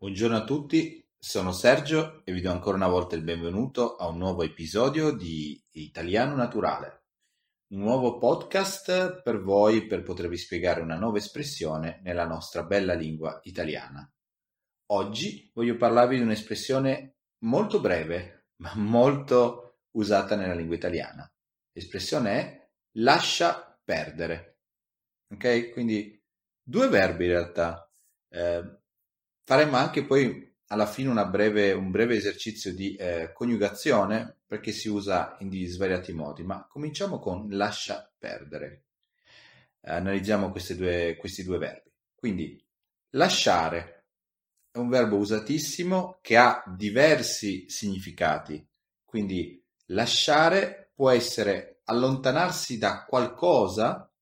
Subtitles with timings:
[0.00, 4.18] Buongiorno a tutti, sono Sergio e vi do ancora una volta il benvenuto a un
[4.18, 7.06] nuovo episodio di Italiano Naturale,
[7.72, 13.40] un nuovo podcast per voi per potervi spiegare una nuova espressione nella nostra bella lingua
[13.42, 14.08] italiana.
[14.92, 21.28] Oggi voglio parlarvi di un'espressione molto breve, ma molto usata nella lingua italiana.
[21.72, 22.68] L'espressione è
[22.98, 24.60] lascia perdere.
[25.34, 25.72] Ok?
[25.72, 26.22] Quindi
[26.62, 27.92] due verbi in realtà.
[28.28, 28.76] Eh,
[29.48, 35.38] Faremo anche poi alla fine breve, un breve esercizio di eh, coniugazione perché si usa
[35.40, 38.82] in svariati modi, ma cominciamo con lascia perdere.
[39.84, 41.90] Analizziamo due, questi due verbi.
[42.14, 42.62] Quindi
[43.12, 44.04] lasciare
[44.70, 48.62] è un verbo usatissimo che ha diversi significati.
[49.02, 54.12] Quindi lasciare può essere allontanarsi da qualcosa,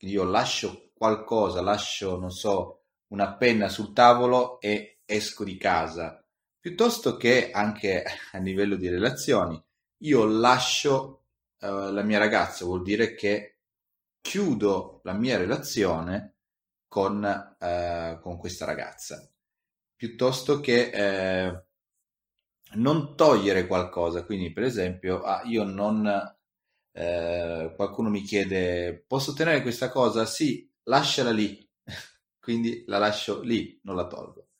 [0.00, 6.24] io lascio qualcosa, lascio, non so, una penna sul tavolo e esco di casa,
[6.58, 9.62] piuttosto che anche a livello di relazioni.
[9.98, 11.24] Io lascio
[11.60, 13.58] uh, la mia ragazza, vuol dire che
[14.20, 16.34] chiudo la mia relazione
[16.88, 19.30] con, uh, con questa ragazza,
[19.94, 24.24] piuttosto che uh, non togliere qualcosa.
[24.24, 26.34] Quindi, per esempio, ah, io non...
[27.76, 30.24] qualcuno mi chiede, posso tenere questa cosa?
[30.24, 31.65] Sì, lasciala lì
[32.46, 34.50] quindi la lascio lì, non la tolgo.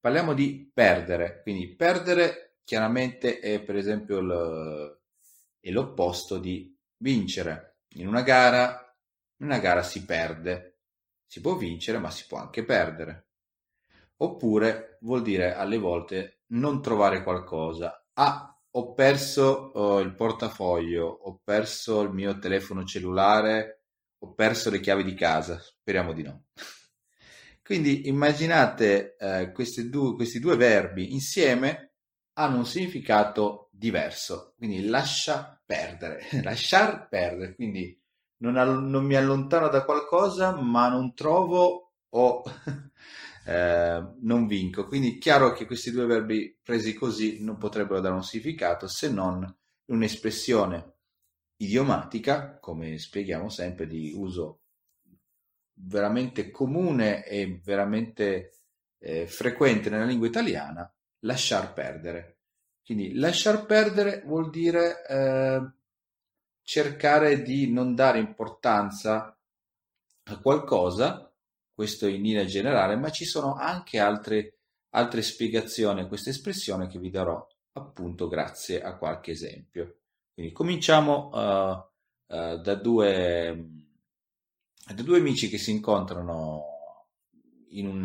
[0.00, 4.98] Parliamo di perdere, quindi perdere chiaramente è per esempio il,
[5.60, 7.76] è l'opposto di vincere.
[7.90, 8.92] In una gara,
[9.36, 10.80] in una gara si perde,
[11.24, 13.28] si può vincere ma si può anche perdere.
[14.16, 18.04] Oppure vuol dire alle volte non trovare qualcosa.
[18.14, 23.84] Ah, ho perso oh, il portafoglio, ho perso il mio telefono cellulare,
[24.18, 25.60] ho perso le chiavi di casa.
[25.60, 26.46] Speriamo di no.
[27.64, 29.52] Quindi immaginate eh,
[29.88, 31.92] due, questi due verbi insieme
[32.34, 34.54] hanno un significato diverso.
[34.56, 37.54] Quindi lascia perdere, lasciar perdere.
[37.54, 37.98] Quindi
[38.38, 38.54] non,
[38.88, 42.42] non, mi allontano da qualcosa, ma non trovo o
[43.46, 44.86] eh, non vinco.
[44.86, 49.10] Quindi è chiaro che questi due verbi presi così non potrebbero dare un significato se
[49.10, 49.56] non
[49.86, 50.94] un'espressione
[51.58, 54.61] idiomatica, come spieghiamo sempre, di uso
[55.84, 58.60] veramente comune e veramente
[58.98, 62.38] eh, frequente nella lingua italiana, lasciar perdere.
[62.84, 65.70] Quindi lasciar perdere vuol dire eh,
[66.62, 69.36] cercare di non dare importanza
[70.24, 71.32] a qualcosa,
[71.72, 74.58] questo in linea generale, ma ci sono anche altre,
[74.90, 79.98] altre spiegazioni a questa espressione che vi darò appunto grazie a qualche esempio.
[80.34, 83.81] Quindi cominciamo uh, uh, da due
[85.02, 86.64] due amici che si incontrano
[87.70, 88.04] in un,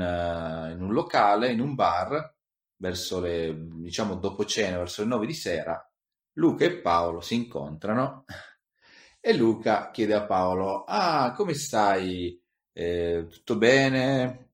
[0.72, 2.36] in un locale, in un bar,
[2.78, 5.82] verso le, diciamo, dopo cena, verso le 9 di sera,
[6.34, 8.26] Luca e Paolo si incontrano
[9.20, 12.40] e Luca chiede a Paolo, ah, come stai?
[12.74, 14.52] Eh, tutto bene?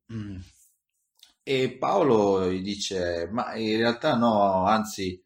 [1.45, 5.21] E Paolo gli dice, ma in realtà no, anzi,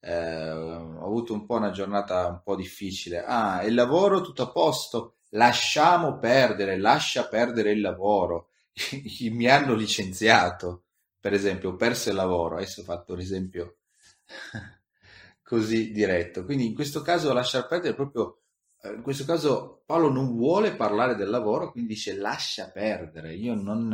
[0.00, 3.24] eh, ho avuto un po' una giornata un po' difficile.
[3.24, 5.16] Ah, il lavoro tutto a posto?
[5.32, 8.50] Lasciamo perdere, lascia perdere il lavoro.
[9.30, 10.84] Mi hanno licenziato,
[11.20, 13.78] per esempio, ho perso il lavoro, adesso ho fatto un esempio
[15.42, 16.44] così diretto.
[16.44, 18.42] Quindi in questo caso lasciar perdere proprio,
[18.82, 23.54] eh, in questo caso Paolo non vuole parlare del lavoro, quindi dice lascia perdere, io
[23.54, 23.88] non,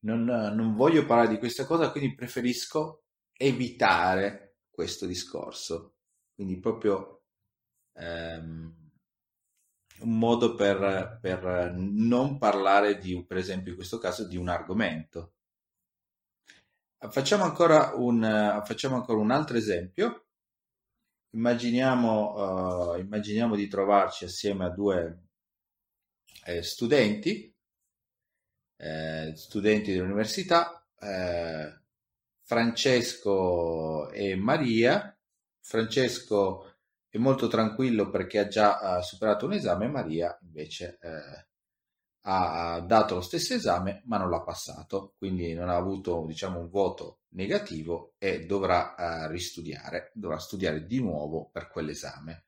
[0.00, 5.94] non, non voglio parlare di questa cosa, quindi preferisco evitare questo discorso.
[6.34, 7.20] Quindi proprio...
[7.94, 8.81] Ehm,
[10.02, 15.34] un modo per, per non parlare di, per esempio in questo caso, di un argomento.
[17.10, 20.26] Facciamo ancora un, facciamo ancora un altro esempio.
[21.30, 25.22] Immaginiamo, uh, immaginiamo di trovarci assieme a due
[26.44, 27.52] eh, studenti,
[28.76, 31.80] eh, studenti dell'università, eh,
[32.42, 35.16] Francesco e Maria.
[35.60, 36.71] Francesco
[37.12, 41.46] è molto tranquillo perché ha già uh, superato un esame, Maria invece eh,
[42.22, 46.70] ha dato lo stesso esame ma non l'ha passato, quindi non ha avuto diciamo, un
[46.70, 52.46] voto negativo e dovrà uh, ristudiare, dovrà studiare di nuovo per quell'esame.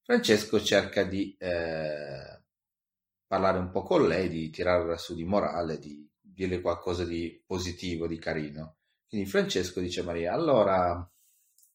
[0.00, 2.42] Francesco cerca di eh,
[3.26, 8.06] parlare un po' con lei, di tirarla su di morale, di dirle qualcosa di positivo,
[8.06, 8.76] di carino.
[9.06, 11.06] Quindi Francesco dice a Maria, allora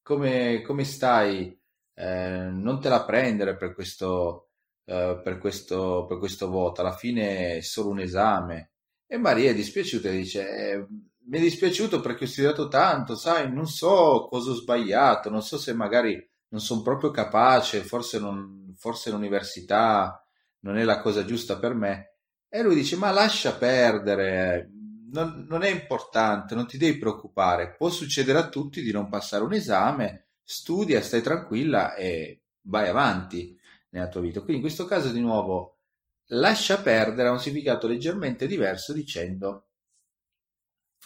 [0.01, 1.56] come, come stai?
[1.95, 4.50] Eh, non te la prendere per questo,
[4.86, 8.72] eh, per, questo, per questo voto, alla fine è solo un esame.
[9.06, 10.88] E Maria è dispiaciuta e dice, eh,
[11.25, 15.57] mi è dispiaciuto perché ho studiato tanto, sai, non so cosa ho sbagliato, non so
[15.57, 16.13] se magari
[16.50, 20.24] non sono proprio capace, forse, non, forse l'università
[20.60, 22.16] non è la cosa giusta per me.
[22.50, 24.69] E lui dice, ma lascia perdere,
[25.12, 29.44] non, non, è importante, non ti devi preoccupare, può succedere a tutti di non passare
[29.44, 33.58] un esame, studia, stai tranquilla e vai avanti
[33.90, 34.40] nella tua vita.
[34.40, 35.80] Quindi in questo caso di nuovo
[36.28, 39.68] lascia perdere ha un significato leggermente diverso dicendo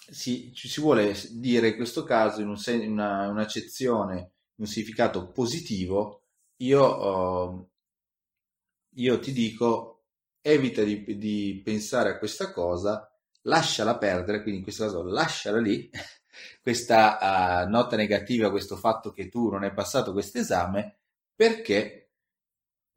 [0.10, 5.32] si, ci si vuole dire in questo caso in, un, in una, un'accezione, un significato
[5.32, 6.24] positivo,
[6.58, 7.70] io, uh,
[8.96, 10.06] io ti dico
[10.42, 13.12] evita di, di pensare a questa cosa
[13.44, 15.90] lasciala perdere, quindi in questo caso lasciala lì,
[16.62, 20.98] questa uh, nota negativa, questo fatto che tu non hai passato questo esame,
[21.36, 22.12] perché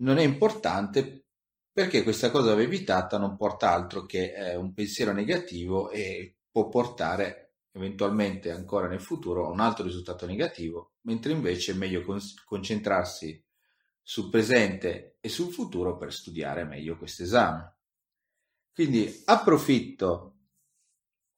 [0.02, 1.26] non è importante,
[1.72, 6.68] perché questa cosa va evitata, non porta altro che eh, un pensiero negativo e può
[6.68, 12.20] portare eventualmente ancora nel futuro a un altro risultato negativo, mentre invece è meglio con-
[12.44, 13.42] concentrarsi
[14.02, 17.76] sul presente e sul futuro per studiare meglio questo esame.
[18.72, 20.39] Quindi approfitto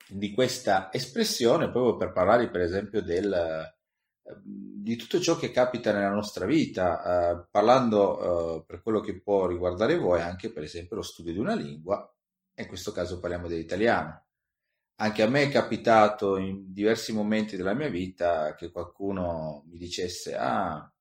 [0.08, 5.92] di questa espressione proprio per parlare per esempio del, ehm, di tutto ciò che capita
[5.92, 10.96] nella nostra vita, eh, parlando eh, per quello che può riguardare voi anche per esempio
[10.96, 12.08] lo studio di una lingua,
[12.54, 14.26] in questo caso parliamo dell'italiano.
[14.96, 20.36] Anche a me è capitato in diversi momenti della mia vita che qualcuno mi dicesse,
[20.36, 20.92] ah,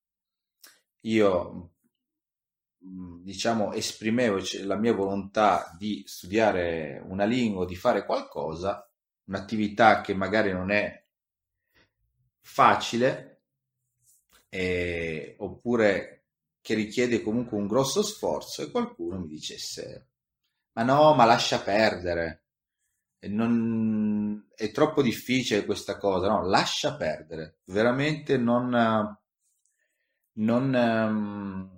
[1.01, 1.71] io
[2.85, 8.90] mm, diciamo esprimevo la mia volontà di studiare una lingua, di fare qualcosa
[9.31, 11.03] un'attività che magari non è
[12.41, 13.43] facile
[14.49, 16.25] eh, oppure
[16.59, 20.07] che richiede comunque un grosso sforzo e qualcuno mi dicesse
[20.73, 22.43] ma no, ma lascia perdere,
[23.27, 28.69] non, è troppo difficile questa cosa, no, lascia perdere, veramente non,
[30.33, 31.69] non,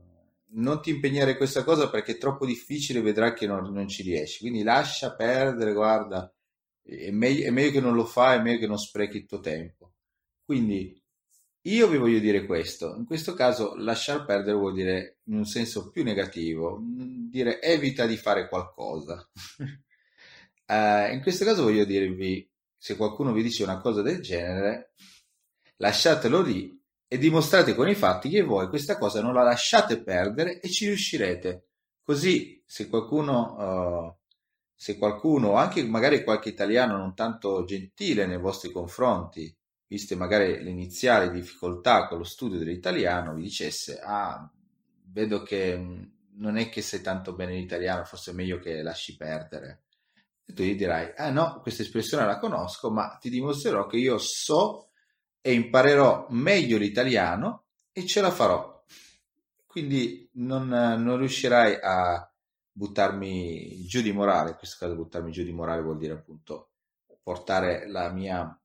[0.46, 4.04] non ti impegnare in questa cosa perché è troppo difficile, vedrai che non, non ci
[4.04, 6.32] riesci, quindi lascia perdere, guarda,
[6.84, 9.40] è meglio, è meglio che non lo fai, è meglio che non sprechi il tuo
[9.40, 9.94] tempo.
[10.44, 11.02] Quindi
[11.66, 15.90] io vi voglio dire questo, in questo caso lasciar perdere vuol dire in un senso
[15.92, 19.30] più negativo, dire evita di fare qualcosa.
[20.68, 20.74] uh,
[21.14, 24.94] in questo caso voglio dirvi, se qualcuno vi dice una cosa del genere,
[25.78, 26.78] lasciatelo lì
[27.08, 30.88] e dimostrate con i fatti che voi questa cosa non la lasciate perdere e ci
[30.88, 31.68] riuscirete.
[32.04, 34.23] Così, se qualcuno uh,
[34.75, 39.56] se qualcuno, anche magari qualche italiano non tanto gentile nei vostri confronti,
[39.88, 44.50] viste magari le iniziali difficoltà con lo studio dell'italiano, vi dicesse, ah,
[45.06, 46.04] vedo che mm,
[46.38, 49.84] non è che sei tanto bene in italiano, forse è meglio che lasci perdere.
[50.46, 54.18] E tu gli dirai, ah no, questa espressione la conosco, ma ti dimostrerò che io
[54.18, 54.90] so
[55.40, 58.84] e imparerò meglio l'italiano e ce la farò.
[59.68, 62.33] Quindi non, non riuscirai a
[62.74, 66.72] buttarmi giù di morale, in questo caso buttarmi giù di morale vuol dire appunto
[67.22, 68.58] portare mia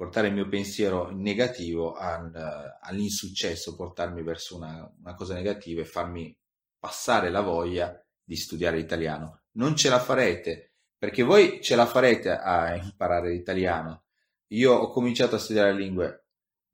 [0.00, 2.32] portare il mio pensiero negativo al,
[2.80, 6.34] all'insuccesso, portarmi verso una, una, cosa negativa e farmi
[6.78, 9.42] passare la voglia di studiare l'italiano.
[9.56, 14.04] Non ce la farete, perché voi ce la farete a imparare l'italiano.
[14.52, 16.24] Io ho cominciato a studiare lingue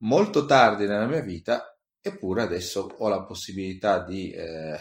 [0.02, 4.78] molto tardi nella mia vita, eppure adesso ho la possibilità di eh,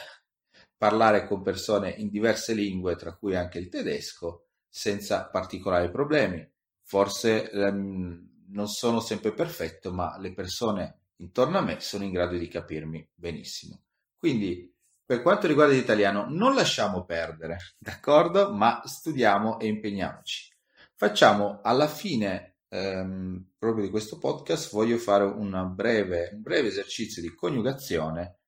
[0.77, 6.47] parlare con persone in diverse lingue, tra cui anche il tedesco, senza particolari problemi.
[6.83, 12.37] Forse ehm, non sono sempre perfetto, ma le persone intorno a me sono in grado
[12.37, 13.81] di capirmi benissimo.
[14.17, 14.73] Quindi,
[15.05, 18.51] per quanto riguarda l'italiano, non lasciamo perdere, d'accordo?
[18.53, 20.53] Ma studiamo e impegniamoci.
[20.93, 25.25] Facciamo alla fine ehm, proprio di questo podcast, voglio fare
[25.73, 28.39] breve, un breve esercizio di coniugazione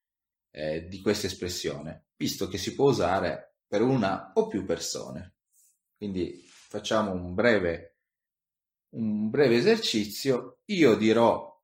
[0.51, 5.35] eh, di questa espressione visto che si può usare per una o più persone.
[5.95, 7.97] Quindi facciamo un breve,
[8.95, 10.59] un breve esercizio.
[10.65, 11.55] Io dirò,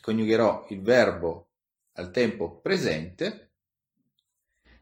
[0.00, 1.50] coniugherò il verbo
[1.92, 3.52] al tempo presente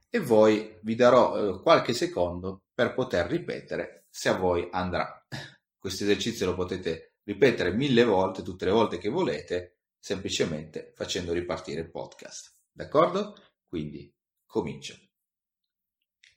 [0.08, 5.26] e voi vi darò eh, qualche secondo per poter ripetere se a voi andrà.
[5.76, 11.80] Questo esercizio lo potete ripetere mille volte, tutte le volte che volete, semplicemente facendo ripartire
[11.80, 12.54] il podcast.
[12.70, 13.37] D'accordo?
[13.66, 14.13] Quindi
[14.54, 14.94] Comincia.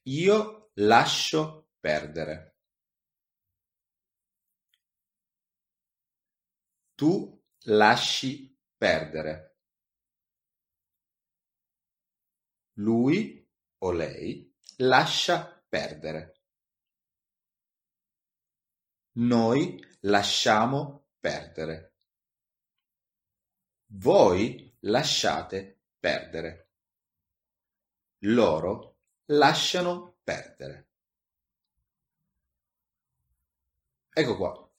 [0.06, 2.58] Io lascio perdere.
[6.96, 7.12] Tu
[7.66, 9.60] lasci perdere.
[12.80, 13.48] Lui
[13.84, 16.42] o lei lascia perdere.
[19.18, 21.98] Noi lasciamo perdere.
[23.92, 26.67] Voi lasciate perdere.
[28.22, 28.96] Loro
[29.26, 30.88] lasciano perdere.
[34.12, 34.70] Ecco qua.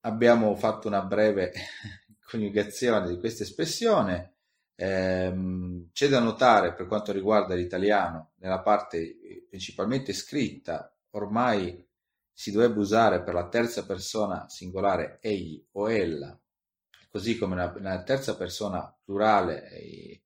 [0.00, 1.52] Abbiamo fatto una breve
[2.28, 4.34] coniugazione di questa espressione.
[4.74, 11.86] Eh, c'è da notare per quanto riguarda l'italiano, nella parte principalmente scritta, ormai
[12.32, 16.38] si dovrebbe usare per la terza persona singolare egli o ella,
[17.10, 20.22] così come nella terza persona plurale eh,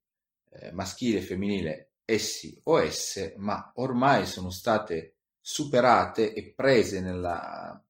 [0.72, 7.82] maschile e femminile essi o esse, ma ormai sono state superate e prese nella,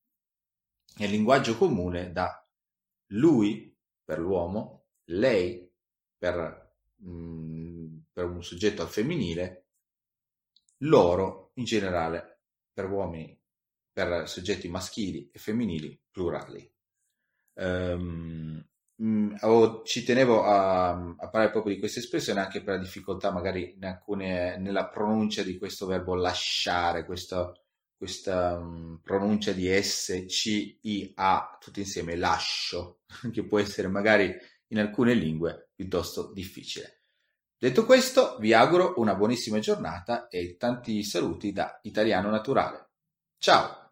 [0.96, 2.46] nel linguaggio comune da
[3.08, 5.70] lui per l'uomo, lei
[6.16, 9.66] per, mm, per un soggetto al femminile,
[10.78, 12.40] loro in generale
[12.72, 13.38] per uomini,
[13.92, 16.72] per soggetti maschili e femminili plurali.
[17.54, 18.64] Um,
[18.96, 19.36] mh,
[19.84, 24.56] ci tenevo a, a, parlare proprio di questa espressione anche per la difficoltà magari alcune,
[24.58, 27.64] nella pronuncia di questo verbo lasciare, questo,
[27.96, 33.00] questa um, pronuncia di S, C, I, A, tutti insieme, lascio,
[33.32, 34.34] che può essere magari
[34.68, 37.00] in alcune lingue piuttosto difficile.
[37.56, 42.90] Detto questo, vi auguro una buonissima giornata e tanti saluti da Italiano Naturale.
[43.38, 43.83] Ciao!